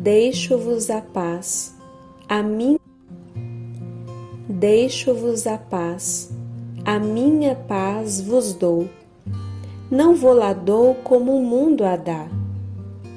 [0.00, 1.74] Deixo-vos a paz,
[2.28, 2.78] a mim
[4.48, 6.30] Deixo-vos a paz,
[6.84, 8.88] a minha paz vos dou.
[9.90, 12.28] Não vou lá dou como o mundo a dá.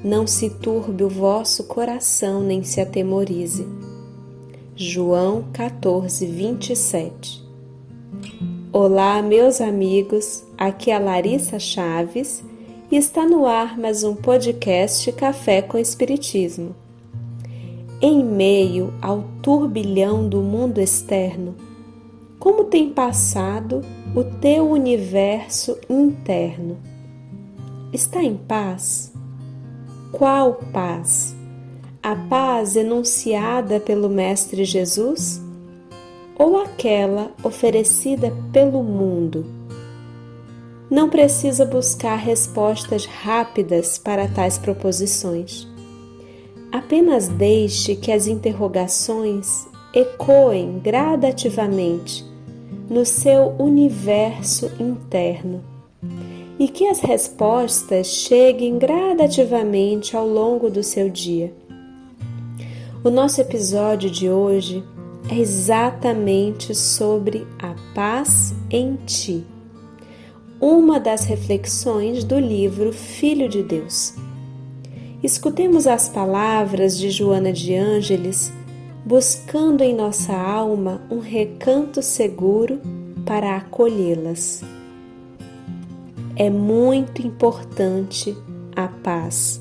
[0.02, 3.64] Não se turbe o vosso coração, nem se atemorize.
[4.74, 7.46] João 14, 27
[8.72, 12.42] Olá, meus amigos, aqui é a Larissa Chaves
[12.92, 16.76] e está no ar mais um podcast Café com Espiritismo.
[18.02, 21.54] Em meio ao turbilhão do mundo externo,
[22.38, 23.80] como tem passado
[24.14, 26.76] o teu universo interno?
[27.94, 29.10] Está em paz?
[30.12, 31.34] Qual paz?
[32.02, 35.40] A paz enunciada pelo Mestre Jesus?
[36.38, 39.61] Ou aquela oferecida pelo mundo?
[40.92, 45.66] Não precisa buscar respostas rápidas para tais proposições.
[46.70, 52.22] Apenas deixe que as interrogações ecoem gradativamente
[52.90, 55.64] no seu universo interno
[56.58, 61.54] e que as respostas cheguem gradativamente ao longo do seu dia.
[63.02, 64.84] O nosso episódio de hoje
[65.30, 69.46] é exatamente sobre a paz em ti
[70.62, 74.14] uma das reflexões do livro Filho de Deus.
[75.20, 78.52] Escutemos as palavras de Joana de Ângeles,
[79.04, 82.80] buscando em nossa alma um recanto seguro
[83.26, 84.62] para acolhê-las.
[86.36, 88.36] É muito importante
[88.76, 89.60] a paz.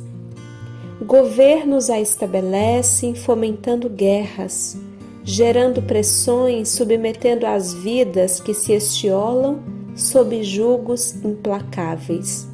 [1.03, 4.77] Governos a estabelecem fomentando guerras,
[5.23, 12.47] gerando pressões, submetendo as vidas que se estiolam sob julgos implacáveis.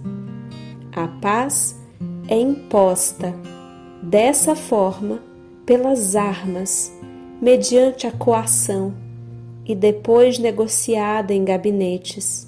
[0.95, 1.79] A paz
[2.27, 3.33] é imposta
[4.01, 5.19] dessa forma
[5.65, 6.91] pelas armas,
[7.41, 8.93] mediante a coação
[9.65, 12.47] e depois negociada em gabinetes.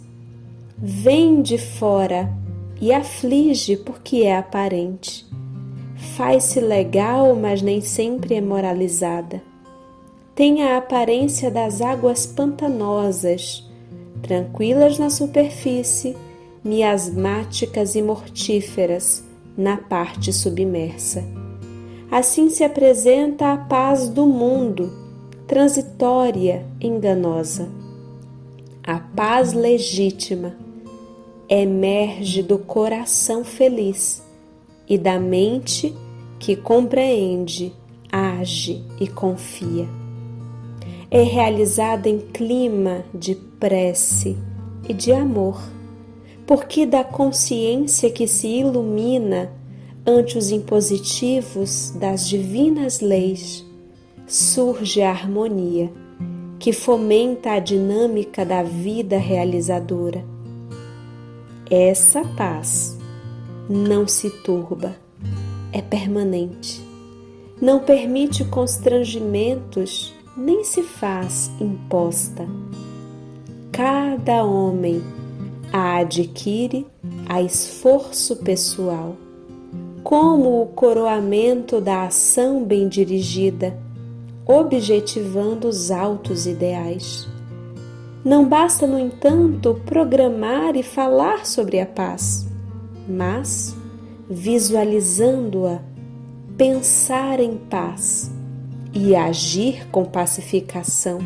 [0.78, 2.32] Vem de fora
[2.80, 5.28] e aflige porque é aparente.
[6.16, 9.44] Faz-se legal, mas nem sempre é moralizada.
[10.34, 13.69] Tem a aparência das águas pantanosas
[14.22, 16.16] tranquilas na superfície,
[16.63, 19.24] miasmáticas e mortíferas
[19.57, 21.24] na parte submersa.
[22.12, 24.91] Assim se apresenta a paz do mundo,
[25.47, 27.69] transitória, enganosa.
[28.84, 30.56] A paz legítima
[31.47, 34.24] emerge do coração feliz
[34.88, 35.96] e da mente
[36.40, 37.74] que compreende,
[38.12, 39.88] age e confia
[41.12, 44.38] é realizada em clima de prece
[44.88, 45.62] e de amor,
[46.47, 49.52] porque da consciência que se ilumina
[50.06, 53.66] ante os impositivos das divinas leis
[54.25, 55.92] surge a harmonia
[56.58, 60.24] que fomenta a dinâmica da vida realizadora.
[61.69, 62.98] Essa paz
[63.69, 64.96] não se turba,
[65.72, 66.81] é permanente,
[67.62, 72.48] não permite constrangimentos nem se faz imposta.
[73.72, 75.02] Cada homem
[75.72, 76.85] a adquire
[77.28, 79.16] a esforço pessoal,
[80.03, 83.78] como o coroamento da ação bem dirigida,
[84.46, 87.28] objetivando os altos ideais.
[88.25, 92.47] Não basta, no entanto, programar e falar sobre a paz,
[93.07, 93.75] mas,
[94.30, 95.80] visualizando-a,
[96.57, 98.31] pensar em paz
[98.94, 101.19] e agir com pacificação,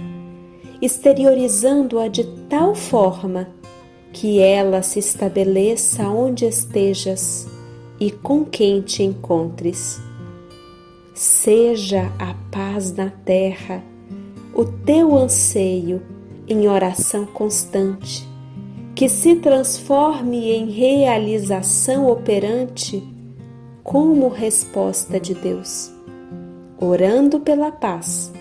[0.85, 3.47] exteriorizando-a de tal forma
[4.11, 7.47] que ela se estabeleça onde estejas
[7.99, 9.99] e com quem te encontres.
[11.13, 13.83] Seja a paz na terra
[14.53, 16.01] o teu anseio
[16.47, 18.27] em oração constante,
[18.93, 23.03] que se transforme em realização operante
[23.83, 25.93] como resposta de Deus
[26.83, 28.31] orando pela paz,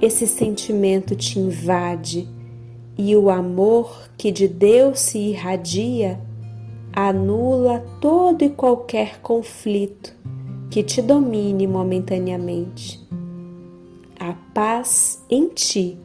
[0.00, 2.28] esse sentimento te invade
[2.98, 6.20] e o amor que de Deus se irradia
[6.92, 10.14] anula todo e qualquer conflito
[10.70, 13.06] que te domine momentaneamente.
[14.18, 15.98] A paz em ti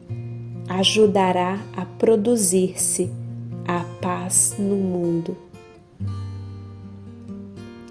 [0.68, 3.10] ajudará a produzir-se
[3.66, 5.36] a paz no mundo.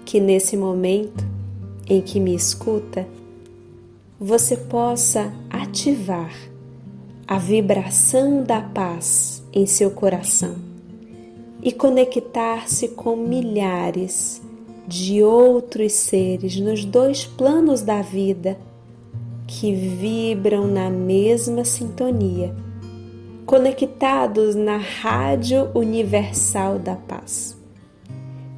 [0.04, 1.24] Que nesse momento
[1.88, 3.06] em que me escuta,
[4.18, 5.32] você possa
[5.72, 6.34] ativar
[7.26, 10.54] a vibração da paz em seu coração
[11.62, 14.42] e conectar-se com milhares,
[14.86, 18.58] de outros seres nos dois planos da vida
[19.46, 22.54] que vibram na mesma sintonia,
[23.46, 27.56] conectados na Rádio Universal da Paz.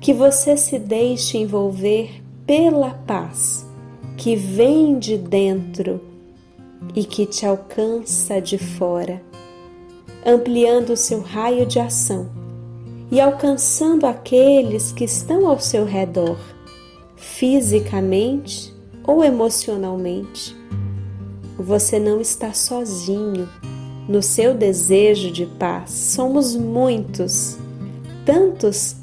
[0.00, 3.64] Que você se deixe envolver pela paz
[4.16, 6.13] que vem de dentro
[6.94, 9.22] e que te alcança de fora,
[10.24, 12.28] ampliando o seu raio de ação
[13.10, 16.38] e alcançando aqueles que estão ao seu redor,
[17.16, 18.74] fisicamente
[19.06, 20.56] ou emocionalmente.
[21.58, 23.48] Você não está sozinho
[24.08, 25.90] no seu desejo de paz.
[25.90, 27.56] Somos muitos,
[28.24, 28.96] tantos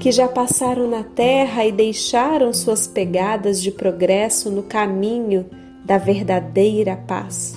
[0.00, 5.46] que já passaram na terra e deixaram suas pegadas de progresso no caminho
[5.84, 7.56] da verdadeira paz.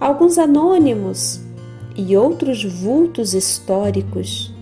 [0.00, 1.40] Alguns anônimos
[1.96, 4.54] e outros vultos históricos,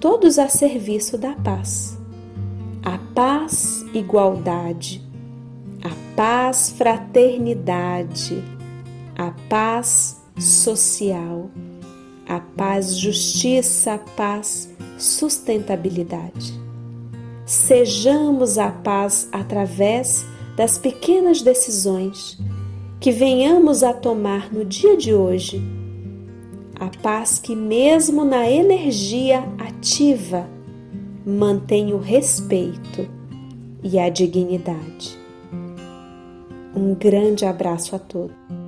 [0.00, 1.98] todos a serviço da paz.
[2.82, 5.02] A paz, igualdade,
[5.82, 8.42] a paz, fraternidade,
[9.16, 11.50] a paz social,
[12.28, 16.58] a paz, justiça, a paz, sustentabilidade.
[17.44, 20.24] Sejamos a paz através
[20.60, 22.38] das pequenas decisões
[23.00, 25.58] que venhamos a tomar no dia de hoje.
[26.78, 30.46] A paz que, mesmo na energia ativa,
[31.24, 33.08] mantém o respeito
[33.82, 35.18] e a dignidade.
[36.76, 38.59] Um grande abraço a todos.